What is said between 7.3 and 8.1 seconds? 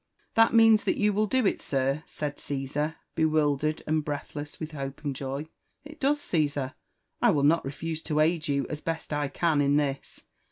not refuse